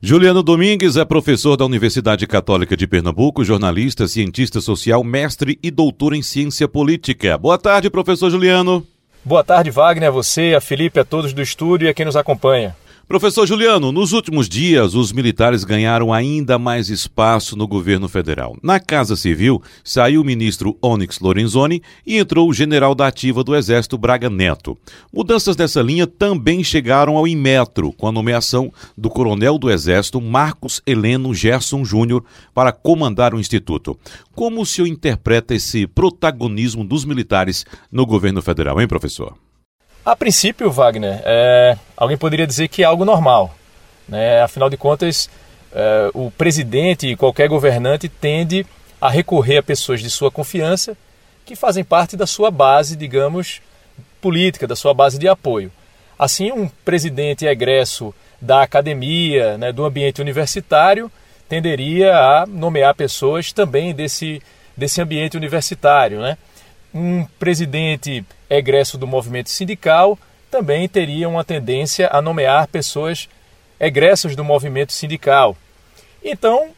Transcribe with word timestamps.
Juliano 0.00 0.44
Domingues 0.44 0.96
é 0.96 1.04
professor 1.04 1.56
da 1.56 1.64
Universidade 1.64 2.24
Católica 2.24 2.76
de 2.76 2.86
Pernambuco, 2.86 3.44
jornalista, 3.44 4.06
cientista 4.06 4.60
social, 4.60 5.02
mestre 5.02 5.58
e 5.60 5.72
doutor 5.72 6.14
em 6.14 6.22
ciência 6.22 6.68
política. 6.68 7.36
Boa 7.36 7.58
tarde, 7.58 7.90
professor 7.90 8.30
Juliano. 8.30 8.86
Boa 9.24 9.42
tarde, 9.42 9.72
Wagner, 9.72 10.08
a 10.08 10.12
você, 10.12 10.54
a 10.56 10.60
Felipe, 10.60 11.00
a 11.00 11.04
todos 11.04 11.32
do 11.32 11.42
estúdio 11.42 11.86
e 11.86 11.88
a 11.88 11.94
quem 11.94 12.06
nos 12.06 12.14
acompanha. 12.14 12.76
Professor 13.08 13.46
Juliano, 13.46 13.90
nos 13.90 14.12
últimos 14.12 14.46
dias, 14.50 14.94
os 14.94 15.12
militares 15.12 15.64
ganharam 15.64 16.12
ainda 16.12 16.58
mais 16.58 16.90
espaço 16.90 17.56
no 17.56 17.66
governo 17.66 18.06
federal. 18.06 18.54
Na 18.62 18.78
Casa 18.78 19.16
Civil, 19.16 19.62
saiu 19.82 20.20
o 20.20 20.24
ministro 20.24 20.76
Onyx 20.82 21.18
Lorenzoni 21.18 21.82
e 22.06 22.18
entrou 22.18 22.46
o 22.46 22.52
general 22.52 22.94
da 22.94 23.06
ativa 23.06 23.42
do 23.42 23.56
Exército 23.56 23.96
Braga 23.96 24.28
Neto. 24.28 24.76
Mudanças 25.10 25.56
dessa 25.56 25.80
linha 25.80 26.06
também 26.06 26.62
chegaram 26.62 27.16
ao 27.16 27.26
Inmetro, 27.26 27.94
com 27.94 28.06
a 28.06 28.12
nomeação 28.12 28.70
do 28.94 29.08
coronel 29.08 29.56
do 29.56 29.70
Exército 29.70 30.20
Marcos 30.20 30.82
Heleno 30.86 31.34
Gerson 31.34 31.86
Júnior 31.86 32.22
para 32.52 32.72
comandar 32.72 33.32
o 33.32 33.40
Instituto. 33.40 33.98
Como 34.34 34.60
o 34.60 34.66
senhor 34.66 34.86
interpreta 34.86 35.54
esse 35.54 35.86
protagonismo 35.86 36.84
dos 36.84 37.06
militares 37.06 37.64
no 37.90 38.04
governo 38.04 38.42
federal, 38.42 38.78
hein, 38.78 38.86
professor? 38.86 39.47
A 40.08 40.16
princípio, 40.16 40.70
Wagner, 40.70 41.20
é, 41.22 41.76
alguém 41.94 42.16
poderia 42.16 42.46
dizer 42.46 42.66
que 42.68 42.82
é 42.82 42.86
algo 42.86 43.04
normal. 43.04 43.54
Né? 44.08 44.40
Afinal 44.40 44.70
de 44.70 44.76
contas, 44.78 45.28
é, 45.70 46.10
o 46.14 46.30
presidente 46.30 47.08
e 47.08 47.14
qualquer 47.14 47.46
governante 47.46 48.08
tende 48.08 48.64
a 48.98 49.10
recorrer 49.10 49.58
a 49.58 49.62
pessoas 49.62 50.00
de 50.00 50.08
sua 50.08 50.30
confiança 50.30 50.96
que 51.44 51.54
fazem 51.54 51.84
parte 51.84 52.16
da 52.16 52.26
sua 52.26 52.50
base, 52.50 52.96
digamos, 52.96 53.60
política, 54.18 54.66
da 54.66 54.74
sua 54.74 54.94
base 54.94 55.18
de 55.18 55.28
apoio. 55.28 55.70
Assim, 56.18 56.52
um 56.52 56.70
presidente 56.86 57.44
egresso 57.44 58.14
da 58.40 58.62
academia, 58.62 59.58
né, 59.58 59.72
do 59.72 59.84
ambiente 59.84 60.22
universitário, 60.22 61.12
tenderia 61.50 62.16
a 62.16 62.46
nomear 62.46 62.94
pessoas 62.94 63.52
também 63.52 63.94
desse, 63.94 64.40
desse 64.74 65.02
ambiente 65.02 65.36
universitário. 65.36 66.18
Né? 66.18 66.38
Um 66.94 67.24
presidente 67.38 68.24
egresso 68.48 68.96
do 68.96 69.06
movimento 69.06 69.50
sindical 69.50 70.18
também 70.50 70.88
teria 70.88 71.28
uma 71.28 71.44
tendência 71.44 72.08
a 72.10 72.22
nomear 72.22 72.66
pessoas 72.68 73.28
egressas 73.78 74.34
do 74.34 74.42
movimento 74.42 74.92
sindical. 74.92 75.56
Então, 76.24 76.70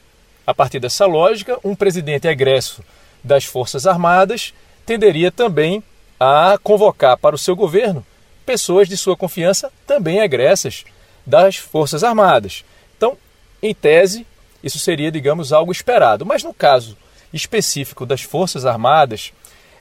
a 0.46 0.52
partir 0.52 0.80
dessa 0.80 1.06
lógica, 1.06 1.58
um 1.64 1.74
presidente 1.74 2.26
egresso 2.26 2.82
das 3.22 3.44
Forças 3.44 3.86
Armadas 3.86 4.52
tenderia 4.84 5.30
também 5.30 5.82
a 6.18 6.58
convocar 6.62 7.16
para 7.16 7.34
o 7.34 7.38
seu 7.38 7.54
governo 7.54 8.04
pessoas 8.44 8.88
de 8.88 8.96
sua 8.96 9.16
confiança 9.16 9.70
também 9.86 10.18
egressas 10.18 10.84
das 11.24 11.56
Forças 11.56 12.02
Armadas. 12.02 12.64
Então, 12.96 13.16
em 13.62 13.72
tese, 13.72 14.26
isso 14.62 14.78
seria, 14.78 15.10
digamos, 15.10 15.52
algo 15.52 15.70
esperado. 15.70 16.26
Mas 16.26 16.42
no 16.42 16.52
caso 16.52 16.96
específico 17.32 18.04
das 18.04 18.22
Forças 18.22 18.66
Armadas, 18.66 19.32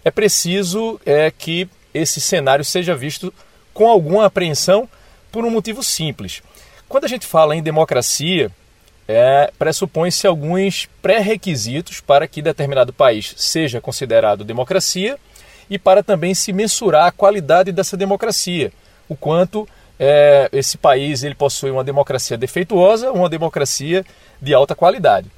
é 0.03 0.11
preciso 0.11 0.99
é, 1.05 1.31
que 1.31 1.67
esse 1.93 2.21
cenário 2.21 2.63
seja 2.63 2.95
visto 2.95 3.33
com 3.73 3.87
alguma 3.87 4.25
apreensão 4.25 4.87
por 5.31 5.45
um 5.45 5.49
motivo 5.49 5.83
simples. 5.83 6.41
Quando 6.87 7.05
a 7.05 7.07
gente 7.07 7.25
fala 7.25 7.55
em 7.55 7.61
democracia, 7.61 8.51
é, 9.07 9.51
pressupõe-se 9.57 10.27
alguns 10.27 10.87
pré-requisitos 11.01 11.99
para 11.99 12.27
que 12.27 12.41
determinado 12.41 12.93
país 12.93 13.33
seja 13.37 13.81
considerado 13.81 14.43
democracia 14.43 15.17
e 15.69 15.77
para 15.77 16.03
também 16.03 16.33
se 16.33 16.51
mensurar 16.51 17.05
a 17.05 17.11
qualidade 17.11 17.71
dessa 17.71 17.95
democracia, 17.95 18.71
o 19.07 19.15
quanto 19.15 19.67
é, 19.99 20.49
esse 20.53 20.77
país 20.77 21.23
ele 21.23 21.35
possui 21.35 21.71
uma 21.71 21.83
democracia 21.83 22.37
defeituosa 22.37 23.11
uma 23.11 23.27
democracia 23.27 24.05
de 24.41 24.53
alta 24.53 24.73
qualidade. 24.73 25.29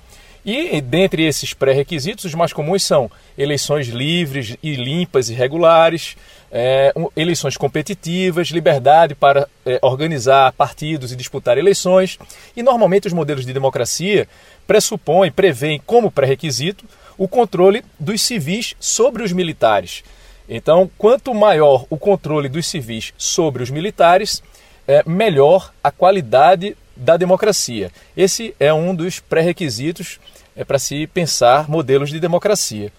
E 0.44 0.81
dentre 0.81 1.23
esses 1.23 1.53
pré-requisitos, 1.53 2.25
os 2.25 2.34
mais 2.34 2.52
comuns 2.52 2.84
são 2.84 3.11
eleições 3.38 3.88
livres 3.88 4.58
e 4.64 4.75
limpas 4.75 5.30
e 5.30 5.36
regulares, 5.36 6.18
é, 6.52 6.91
eleições 7.16 7.56
competitivas, 7.56 8.47
liberdade 8.47 9.13
para 9.13 9.47
é, 9.63 9.78
organizar 9.84 10.51
partidos 10.53 11.12
e 11.12 11.16
disputar 11.16 11.59
eleições. 11.59 12.18
E 12.57 12.63
normalmente 12.63 13.07
os 13.07 13.13
modelos 13.13 13.46
de 13.46 13.53
democracia 13.53 14.28
pressupõem, 14.66 15.31
prevêem 15.31 15.80
como 15.85 16.09
pré-requisito 16.09 16.85
o 17.18 17.28
controle 17.28 17.84
dos 18.00 18.22
civis 18.22 18.74
sobre 18.80 19.22
os 19.22 19.31
militares. 19.31 20.03
Então, 20.50 20.90
quanto 20.97 21.34
maior 21.35 21.85
o 21.88 21.97
controle 21.97 22.50
dos 22.50 22.66
civis 22.66 23.13
sobre 23.16 23.62
os 23.62 23.69
militares, 23.69 24.41
é, 24.88 25.03
melhor 25.06 25.72
a 25.84 25.91
qualidade 25.91 26.75
da 27.01 27.17
democracia. 27.17 27.91
Esse 28.16 28.56
é 28.59 28.72
um 28.72 28.94
dos 28.94 29.19
pré-requisitos 29.19 30.19
é, 30.56 30.63
para 30.63 30.78
se 30.78 31.07
pensar 31.07 31.67
modelos 31.67 32.12
de 32.12 32.19
democracia. 32.19 32.94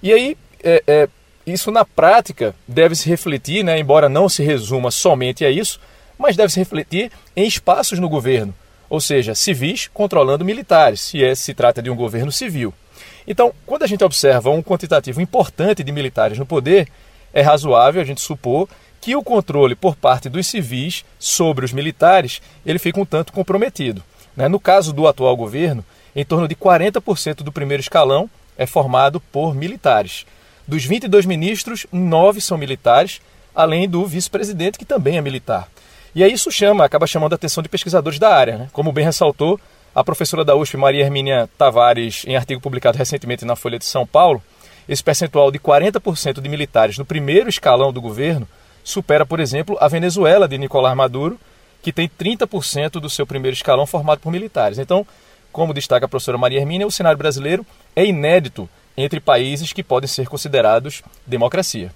E 0.00 0.12
aí, 0.12 0.36
é, 0.62 0.82
é, 0.86 1.08
isso 1.44 1.72
na 1.72 1.84
prática 1.84 2.54
deve 2.66 2.94
se 2.94 3.08
refletir, 3.08 3.64
né, 3.64 3.76
embora 3.78 4.08
não 4.08 4.28
se 4.28 4.44
resuma 4.44 4.92
somente 4.92 5.44
a 5.44 5.50
isso, 5.50 5.80
mas 6.16 6.36
deve 6.36 6.52
se 6.52 6.60
refletir 6.60 7.10
em 7.34 7.44
espaços 7.44 7.98
no 7.98 8.08
governo, 8.08 8.54
ou 8.88 9.00
seja, 9.00 9.34
civis 9.34 9.90
controlando 9.92 10.44
militares, 10.44 11.00
se 11.00 11.24
é, 11.24 11.34
se 11.34 11.52
trata 11.52 11.82
de 11.82 11.90
um 11.90 11.96
governo 11.96 12.30
civil. 12.30 12.72
Então, 13.26 13.52
quando 13.66 13.82
a 13.82 13.86
gente 13.86 14.04
observa 14.04 14.50
um 14.50 14.62
quantitativo 14.62 15.20
importante 15.20 15.82
de 15.82 15.90
militares 15.90 16.38
no 16.38 16.46
poder, 16.46 16.86
é 17.32 17.42
razoável 17.42 18.00
a 18.00 18.04
gente 18.04 18.20
supor 18.20 18.68
que 19.00 19.16
o 19.16 19.22
controle 19.22 19.74
por 19.74 19.96
parte 19.96 20.28
dos 20.28 20.46
civis 20.46 21.04
sobre 21.18 21.64
os 21.64 21.72
militares 21.72 22.42
ele 22.66 22.78
fica 22.78 23.00
um 23.00 23.04
tanto 23.04 23.32
comprometido. 23.32 24.02
Né? 24.36 24.48
No 24.48 24.60
caso 24.60 24.92
do 24.92 25.06
atual 25.06 25.36
governo, 25.36 25.84
em 26.14 26.24
torno 26.24 26.46
de 26.46 26.54
40% 26.54 27.36
do 27.36 27.52
primeiro 27.52 27.80
escalão 27.80 28.28
é 28.58 28.66
formado 28.66 29.20
por 29.20 29.54
militares. 29.54 30.26
Dos 30.66 30.84
22 30.84 31.24
ministros, 31.24 31.86
nove 31.90 32.40
são 32.40 32.58
militares, 32.58 33.20
além 33.54 33.88
do 33.88 34.06
vice-presidente, 34.06 34.78
que 34.78 34.84
também 34.84 35.16
é 35.16 35.20
militar. 35.20 35.68
E 36.14 36.22
aí 36.22 36.32
isso 36.32 36.50
chama, 36.50 36.84
acaba 36.84 37.06
chamando 37.06 37.32
a 37.32 37.36
atenção 37.36 37.62
de 37.62 37.68
pesquisadores 37.68 38.18
da 38.18 38.34
área. 38.34 38.58
Né? 38.58 38.68
Como 38.72 38.92
bem 38.92 39.04
ressaltou 39.04 39.58
a 39.94 40.04
professora 40.04 40.44
da 40.44 40.54
USP, 40.54 40.76
Maria 40.76 41.02
Hermínia 41.02 41.48
Tavares, 41.56 42.24
em 42.26 42.36
artigo 42.36 42.60
publicado 42.60 42.98
recentemente 42.98 43.44
na 43.44 43.56
Folha 43.56 43.78
de 43.78 43.84
São 43.84 44.06
Paulo, 44.06 44.42
esse 44.88 45.02
percentual 45.02 45.50
de 45.50 45.58
40% 45.58 46.40
de 46.40 46.48
militares 46.48 46.98
no 46.98 47.04
primeiro 47.04 47.48
escalão 47.48 47.92
do 47.92 48.00
governo 48.00 48.46
supera, 48.82 49.24
por 49.26 49.40
exemplo, 49.40 49.76
a 49.80 49.88
Venezuela 49.88 50.48
de 50.48 50.58
Nicolás 50.58 50.96
Maduro, 50.96 51.38
que 51.82 51.92
tem 51.92 52.08
30% 52.08 52.92
do 53.00 53.08
seu 53.08 53.26
primeiro 53.26 53.54
escalão 53.54 53.86
formado 53.86 54.20
por 54.20 54.30
militares. 54.30 54.78
Então, 54.78 55.06
como 55.52 55.74
destaca 55.74 56.06
a 56.06 56.08
professora 56.08 56.38
Maria 56.38 56.60
Hermínia, 56.60 56.86
o 56.86 56.90
cenário 56.90 57.18
brasileiro 57.18 57.66
é 57.94 58.04
inédito 58.04 58.68
entre 58.96 59.20
países 59.20 59.72
que 59.72 59.82
podem 59.82 60.08
ser 60.08 60.28
considerados 60.28 61.02
democracia. 61.26 61.92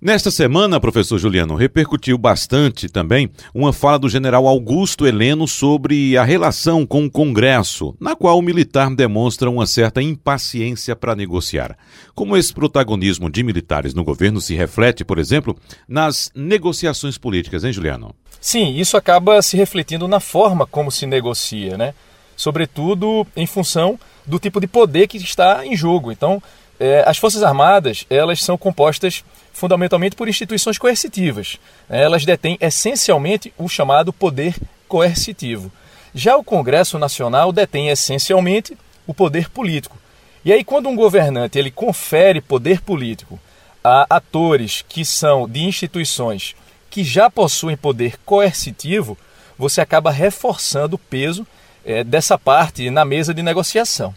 Nesta 0.00 0.30
semana, 0.30 0.78
professor 0.78 1.18
Juliano, 1.18 1.56
repercutiu 1.56 2.16
bastante 2.16 2.88
também 2.88 3.28
uma 3.52 3.72
fala 3.72 3.98
do 3.98 4.08
general 4.08 4.46
Augusto 4.46 5.04
Heleno 5.04 5.48
sobre 5.48 6.16
a 6.16 6.22
relação 6.22 6.86
com 6.86 7.04
o 7.04 7.10
Congresso, 7.10 7.96
na 7.98 8.14
qual 8.14 8.38
o 8.38 8.42
militar 8.42 8.94
demonstra 8.94 9.50
uma 9.50 9.66
certa 9.66 10.00
impaciência 10.00 10.94
para 10.94 11.16
negociar. 11.16 11.76
Como 12.14 12.36
esse 12.36 12.54
protagonismo 12.54 13.28
de 13.28 13.42
militares 13.42 13.92
no 13.92 14.04
governo 14.04 14.40
se 14.40 14.54
reflete, 14.54 15.04
por 15.04 15.18
exemplo, 15.18 15.56
nas 15.88 16.30
negociações 16.32 17.18
políticas, 17.18 17.64
hein, 17.64 17.72
Juliano? 17.72 18.14
Sim, 18.40 18.76
isso 18.76 18.96
acaba 18.96 19.42
se 19.42 19.56
refletindo 19.56 20.06
na 20.06 20.20
forma 20.20 20.64
como 20.64 20.92
se 20.92 21.06
negocia, 21.06 21.76
né? 21.76 21.92
Sobretudo 22.36 23.26
em 23.34 23.48
função 23.48 23.98
do 24.24 24.38
tipo 24.38 24.60
de 24.60 24.68
poder 24.68 25.08
que 25.08 25.16
está 25.16 25.66
em 25.66 25.74
jogo. 25.74 26.12
Então, 26.12 26.40
é, 26.80 27.02
as 27.06 27.18
Forças 27.18 27.42
Armadas, 27.42 28.06
elas 28.08 28.42
são 28.42 28.56
compostas 28.56 29.24
fundamentalmente 29.52 30.14
por 30.14 30.28
instituições 30.28 30.78
coercitivas. 30.78 31.58
Elas 31.88 32.24
detêm 32.24 32.56
essencialmente 32.60 33.52
o 33.58 33.68
chamado 33.68 34.12
poder 34.12 34.54
coercitivo. 34.86 35.72
Já 36.14 36.36
o 36.36 36.44
Congresso 36.44 36.98
Nacional 36.98 37.52
detém 37.52 37.88
essencialmente 37.88 38.76
o 39.06 39.12
poder 39.12 39.50
político. 39.50 39.96
E 40.44 40.52
aí 40.52 40.62
quando 40.62 40.88
um 40.88 40.96
governante 40.96 41.58
ele 41.58 41.70
confere 41.70 42.40
poder 42.40 42.80
político 42.80 43.38
a 43.82 44.06
atores 44.08 44.84
que 44.88 45.04
são 45.04 45.48
de 45.48 45.64
instituições 45.64 46.54
que 46.88 47.02
já 47.04 47.28
possuem 47.28 47.76
poder 47.76 48.16
coercitivo, 48.24 49.18
você 49.58 49.80
acaba 49.80 50.10
reforçando 50.10 50.96
o 50.96 50.98
peso 50.98 51.46
é, 51.84 52.04
dessa 52.04 52.38
parte 52.38 52.88
na 52.90 53.04
mesa 53.04 53.34
de 53.34 53.42
negociação. 53.42 54.14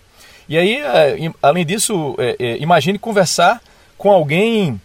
E 0.52 0.58
aí, 0.58 0.80
é, 0.82 1.32
além 1.42 1.66
disso, 1.66 2.14
é, 2.18 2.36
é, 2.38 2.58
imagine 2.58 3.00
conversar 3.00 3.62
com 3.98 4.12
alguém 4.12 4.82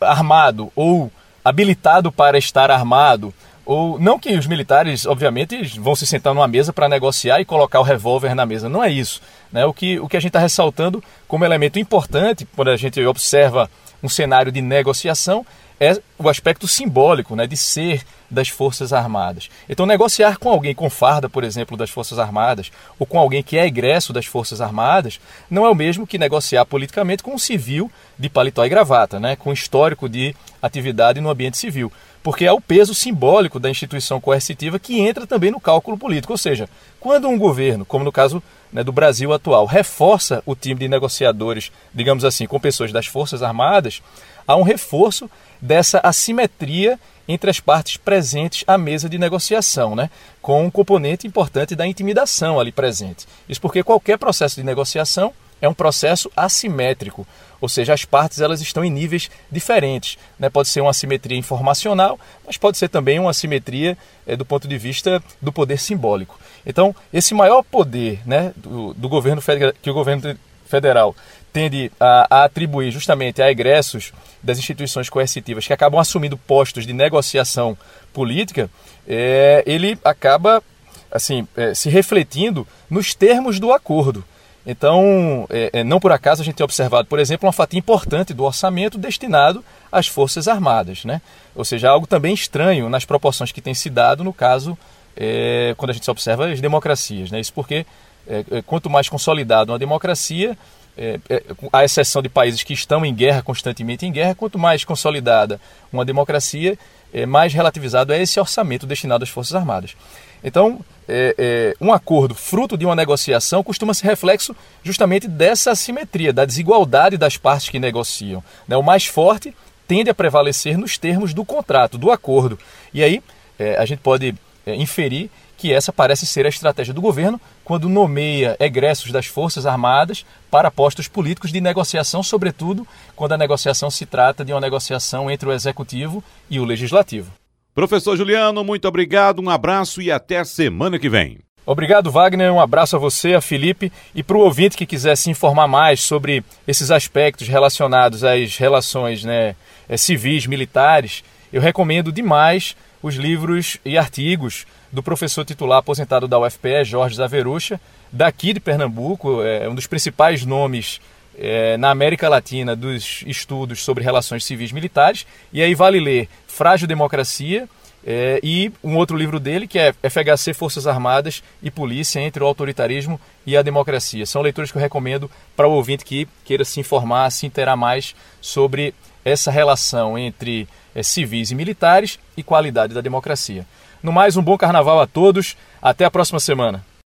armado 0.00 0.70
ou 0.76 1.10
habilitado 1.44 2.12
para 2.12 2.38
estar 2.38 2.70
armado. 2.70 3.34
Ou 3.64 3.98
não 3.98 4.20
que 4.20 4.32
os 4.38 4.46
militares, 4.46 5.04
obviamente, 5.04 5.60
vão 5.80 5.96
se 5.96 6.06
sentar 6.06 6.32
numa 6.32 6.46
mesa 6.46 6.72
para 6.72 6.88
negociar 6.88 7.40
e 7.40 7.44
colocar 7.44 7.80
o 7.80 7.82
revólver 7.82 8.36
na 8.36 8.46
mesa. 8.46 8.68
Não 8.68 8.84
é 8.84 8.88
isso. 8.88 9.20
Né? 9.50 9.66
O, 9.66 9.74
que, 9.74 9.98
o 9.98 10.08
que 10.08 10.16
a 10.16 10.20
gente 10.20 10.28
está 10.28 10.38
ressaltando 10.38 11.02
como 11.26 11.44
elemento 11.44 11.80
importante 11.80 12.46
quando 12.54 12.68
a 12.68 12.76
gente 12.76 13.04
observa 13.04 13.68
um 14.00 14.08
cenário 14.08 14.52
de 14.52 14.62
negociação 14.62 15.44
é 15.80 16.00
o 16.16 16.28
aspecto 16.28 16.68
simbólico, 16.68 17.34
né? 17.34 17.48
de 17.48 17.56
ser 17.56 18.02
das 18.30 18.48
Forças 18.48 18.92
Armadas. 18.92 19.48
Então, 19.68 19.86
negociar 19.86 20.38
com 20.38 20.48
alguém 20.48 20.74
com 20.74 20.90
farda, 20.90 21.28
por 21.28 21.44
exemplo, 21.44 21.76
das 21.76 21.90
Forças 21.90 22.18
Armadas, 22.18 22.70
ou 22.98 23.06
com 23.06 23.18
alguém 23.18 23.42
que 23.42 23.58
é 23.58 23.66
egresso 23.66 24.12
das 24.12 24.26
Forças 24.26 24.60
Armadas, 24.60 25.20
não 25.50 25.64
é 25.64 25.70
o 25.70 25.74
mesmo 25.74 26.06
que 26.06 26.18
negociar 26.18 26.64
politicamente 26.64 27.22
com 27.22 27.34
um 27.34 27.38
civil 27.38 27.90
de 28.18 28.28
paletó 28.28 28.64
e 28.64 28.68
gravata, 28.68 29.20
né, 29.20 29.36
com 29.36 29.52
histórico 29.52 30.08
de 30.08 30.34
atividade 30.66 31.20
no 31.20 31.30
ambiente 31.30 31.56
civil. 31.56 31.92
Porque 32.22 32.44
é 32.44 32.52
o 32.52 32.60
peso 32.60 32.94
simbólico 32.94 33.60
da 33.60 33.70
instituição 33.70 34.20
coercitiva 34.20 34.78
que 34.78 34.98
entra 34.98 35.26
também 35.26 35.50
no 35.50 35.60
cálculo 35.60 35.96
político. 35.96 36.32
Ou 36.32 36.38
seja, 36.38 36.68
quando 36.98 37.28
um 37.28 37.38
governo, 37.38 37.84
como 37.84 38.04
no 38.04 38.12
caso 38.12 38.42
né, 38.72 38.82
do 38.82 38.92
Brasil 38.92 39.32
atual, 39.32 39.64
reforça 39.64 40.42
o 40.44 40.54
time 40.54 40.80
de 40.80 40.88
negociadores, 40.88 41.70
digamos 41.94 42.24
assim, 42.24 42.46
com 42.46 42.58
pessoas 42.58 42.92
das 42.92 43.06
Forças 43.06 43.42
Armadas, 43.42 44.02
há 44.46 44.56
um 44.56 44.62
reforço 44.62 45.30
dessa 45.60 46.00
assimetria 46.02 46.98
entre 47.28 47.50
as 47.50 47.60
partes 47.60 47.96
presentes 47.96 48.64
à 48.66 48.78
mesa 48.78 49.08
de 49.08 49.18
negociação, 49.18 49.96
né? 49.96 50.10
com 50.40 50.64
um 50.64 50.70
componente 50.70 51.26
importante 51.26 51.74
da 51.74 51.86
intimidação 51.86 52.60
ali 52.60 52.70
presente. 52.70 53.26
Isso 53.48 53.60
porque 53.60 53.82
qualquer 53.82 54.16
processo 54.18 54.56
de 54.56 54.62
negociação 54.62 55.32
é 55.66 55.68
um 55.68 55.74
processo 55.74 56.30
assimétrico, 56.36 57.26
ou 57.60 57.68
seja, 57.68 57.94
as 57.94 58.04
partes 58.04 58.40
elas 58.40 58.60
estão 58.60 58.84
em 58.84 58.90
níveis 58.90 59.30
diferentes. 59.50 60.18
Né? 60.38 60.48
Pode 60.48 60.68
ser 60.68 60.80
uma 60.80 60.90
assimetria 60.90 61.38
informacional, 61.38 62.18
mas 62.46 62.56
pode 62.56 62.78
ser 62.78 62.88
também 62.88 63.18
uma 63.18 63.30
assimetria 63.30 63.96
é, 64.26 64.36
do 64.36 64.44
ponto 64.44 64.68
de 64.68 64.78
vista 64.78 65.22
do 65.40 65.52
poder 65.52 65.78
simbólico. 65.78 66.38
Então, 66.64 66.94
esse 67.12 67.34
maior 67.34 67.62
poder 67.62 68.20
né, 68.26 68.52
do, 68.56 68.92
do 68.94 69.08
governo 69.08 69.42
que 69.80 69.90
o 69.90 69.94
governo 69.94 70.36
federal 70.66 71.14
tende 71.52 71.90
a, 71.98 72.26
a, 72.28 72.44
atribuir 72.44 72.90
justamente 72.90 73.40
a 73.40 73.50
egressos 73.50 74.12
das 74.42 74.58
instituições 74.58 75.08
coercitivas 75.08 75.66
que 75.66 75.72
acabam 75.72 75.98
assumindo 75.98 76.36
postos 76.36 76.86
de 76.86 76.92
negociação 76.92 77.78
política, 78.12 78.68
é, 79.08 79.62
ele 79.66 79.98
acaba 80.04 80.62
assim 81.10 81.46
é, 81.56 81.74
se 81.74 81.88
refletindo 81.88 82.66
nos 82.90 83.14
termos 83.14 83.58
do 83.58 83.72
acordo. 83.72 84.24
Então, 84.66 85.46
é, 85.48 85.70
é, 85.72 85.84
não 85.84 86.00
por 86.00 86.10
acaso 86.10 86.42
a 86.42 86.44
gente 86.44 86.56
tem 86.56 86.64
observado, 86.64 87.06
por 87.06 87.20
exemplo, 87.20 87.46
uma 87.46 87.52
fatia 87.52 87.78
importante 87.78 88.34
do 88.34 88.42
orçamento 88.42 88.98
destinado 88.98 89.64
às 89.92 90.08
Forças 90.08 90.48
Armadas, 90.48 91.04
né? 91.04 91.22
Ou 91.54 91.64
seja, 91.64 91.88
algo 91.88 92.06
também 92.06 92.34
estranho 92.34 92.88
nas 92.88 93.04
proporções 93.04 93.52
que 93.52 93.60
tem 93.60 93.74
se 93.74 93.88
dado 93.88 94.24
no 94.24 94.32
caso 94.32 94.76
é, 95.16 95.72
quando 95.78 95.90
a 95.90 95.94
gente 95.94 96.10
observa 96.10 96.48
as 96.48 96.60
democracias, 96.60 97.30
né? 97.30 97.38
Isso 97.38 97.52
porque 97.52 97.86
é, 98.26 98.44
é, 98.50 98.62
quanto 98.62 98.90
mais 98.90 99.08
consolidado 99.08 99.70
uma 99.70 99.78
democracia, 99.78 100.58
é, 100.98 101.20
é, 101.30 101.42
à 101.72 101.84
exceção 101.84 102.20
de 102.20 102.28
países 102.28 102.64
que 102.64 102.72
estão 102.72 103.06
em 103.06 103.14
guerra, 103.14 103.42
constantemente 103.42 104.04
em 104.04 104.10
guerra, 104.10 104.34
quanto 104.34 104.58
mais 104.58 104.84
consolidada 104.84 105.60
uma 105.92 106.04
democracia, 106.04 106.76
é, 107.14 107.24
mais 107.24 107.54
relativizado 107.54 108.12
é 108.12 108.20
esse 108.20 108.40
orçamento 108.40 108.84
destinado 108.84 109.22
às 109.22 109.30
Forças 109.30 109.54
Armadas. 109.54 109.96
Então, 110.46 110.78
é, 111.08 111.34
é, 111.36 111.76
um 111.80 111.92
acordo 111.92 112.32
fruto 112.32 112.78
de 112.78 112.86
uma 112.86 112.94
negociação 112.94 113.64
costuma 113.64 113.92
ser 113.92 114.06
reflexo 114.06 114.54
justamente 114.84 115.26
dessa 115.26 115.72
assimetria, 115.72 116.32
da 116.32 116.44
desigualdade 116.44 117.18
das 117.18 117.36
partes 117.36 117.68
que 117.68 117.80
negociam. 117.80 118.42
Né? 118.68 118.76
O 118.76 118.82
mais 118.82 119.06
forte 119.06 119.52
tende 119.88 120.08
a 120.08 120.14
prevalecer 120.14 120.78
nos 120.78 120.96
termos 120.96 121.34
do 121.34 121.44
contrato, 121.44 121.98
do 121.98 122.12
acordo. 122.12 122.56
E 122.94 123.02
aí 123.02 123.20
é, 123.58 123.76
a 123.76 123.84
gente 123.84 123.98
pode 123.98 124.36
é, 124.64 124.76
inferir 124.76 125.30
que 125.58 125.72
essa 125.72 125.92
parece 125.92 126.24
ser 126.24 126.46
a 126.46 126.48
estratégia 126.48 126.94
do 126.94 127.00
governo 127.00 127.40
quando 127.64 127.88
nomeia 127.88 128.56
egressos 128.60 129.10
das 129.10 129.26
Forças 129.26 129.66
Armadas 129.66 130.24
para 130.48 130.70
postos 130.70 131.08
políticos 131.08 131.50
de 131.50 131.60
negociação, 131.60 132.22
sobretudo 132.22 132.86
quando 133.16 133.32
a 133.32 133.38
negociação 133.38 133.90
se 133.90 134.06
trata 134.06 134.44
de 134.44 134.52
uma 134.52 134.60
negociação 134.60 135.28
entre 135.28 135.48
o 135.48 135.52
Executivo 135.52 136.22
e 136.48 136.60
o 136.60 136.64
Legislativo. 136.64 137.32
Professor 137.76 138.16
Juliano, 138.16 138.64
muito 138.64 138.88
obrigado, 138.88 139.42
um 139.42 139.50
abraço 139.50 140.00
e 140.00 140.10
até 140.10 140.42
semana 140.44 140.98
que 140.98 141.10
vem. 141.10 141.40
Obrigado, 141.66 142.10
Wagner. 142.10 142.50
Um 142.50 142.58
abraço 142.58 142.96
a 142.96 142.98
você, 142.98 143.34
a 143.34 143.40
Felipe, 143.42 143.92
e 144.14 144.22
para 144.22 144.38
o 144.38 144.40
ouvinte 144.40 144.78
que 144.78 144.86
quiser 144.86 145.14
se 145.14 145.28
informar 145.28 145.68
mais 145.68 146.00
sobre 146.00 146.42
esses 146.66 146.90
aspectos 146.90 147.48
relacionados 147.48 148.24
às 148.24 148.56
relações 148.56 149.24
né, 149.24 149.54
eh, 149.90 149.96
civis, 149.98 150.46
militares, 150.46 151.22
eu 151.52 151.60
recomendo 151.60 152.10
demais 152.10 152.74
os 153.02 153.16
livros 153.16 153.76
e 153.84 153.98
artigos 153.98 154.64
do 154.90 155.02
professor 155.02 155.44
titular 155.44 155.80
aposentado 155.80 156.26
da 156.26 156.38
UFPE, 156.38 156.82
Jorge 156.82 157.16
Zaverucha, 157.16 157.78
daqui 158.10 158.54
de 158.54 158.60
Pernambuco, 158.60 159.42
é 159.42 159.68
um 159.68 159.74
dos 159.74 159.86
principais 159.86 160.46
nomes 160.46 160.98
é, 161.38 161.76
na 161.76 161.90
América 161.90 162.28
Latina 162.28 162.74
dos 162.74 163.22
estudos 163.26 163.82
sobre 163.82 164.02
relações 164.02 164.44
civis 164.44 164.72
militares. 164.72 165.26
E 165.52 165.62
aí 165.62 165.74
vale 165.74 166.00
ler 166.00 166.28
Frágil 166.46 166.88
Democracia 166.88 167.68
é, 168.06 168.40
e 168.42 168.72
um 168.82 168.96
outro 168.96 169.16
livro 169.16 169.40
dele 169.40 169.66
que 169.66 169.78
é 169.78 169.92
FHC, 170.08 170.54
Forças 170.54 170.86
Armadas 170.86 171.42
e 171.62 171.70
Polícia 171.70 172.20
entre 172.20 172.42
o 172.42 172.46
Autoritarismo 172.46 173.20
e 173.44 173.56
a 173.56 173.62
Democracia. 173.62 174.24
São 174.24 174.42
leituras 174.42 174.70
que 174.70 174.78
eu 174.78 174.82
recomendo 174.82 175.30
para 175.56 175.68
o 175.68 175.72
ouvinte 175.72 176.04
que 176.04 176.28
queira 176.44 176.64
se 176.64 176.80
informar, 176.80 177.30
se 177.30 177.46
interar 177.46 177.76
mais 177.76 178.14
sobre 178.40 178.94
essa 179.24 179.50
relação 179.50 180.16
entre 180.16 180.68
é, 180.94 181.02
civis 181.02 181.50
e 181.50 181.54
militares 181.54 182.18
e 182.36 182.42
qualidade 182.42 182.94
da 182.94 183.00
democracia. 183.00 183.66
No 184.02 184.12
mais, 184.12 184.36
um 184.36 184.42
bom 184.42 184.56
carnaval 184.56 185.00
a 185.00 185.06
todos. 185.06 185.56
Até 185.82 186.04
a 186.04 186.10
próxima 186.10 186.38
semana. 186.38 186.84